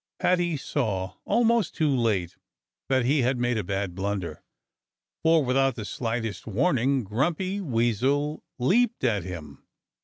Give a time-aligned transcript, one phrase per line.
[0.17, 2.35] Paddy saw, almost too late,
[2.89, 4.41] that he had made a bad blunder.
[5.21, 9.61] For without the slightest warning Grumpy Weasel leaped at him.